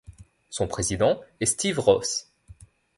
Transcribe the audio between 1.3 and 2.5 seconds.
est Steve Ross.